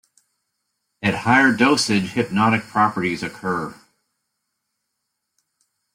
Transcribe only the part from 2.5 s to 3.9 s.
properties occur.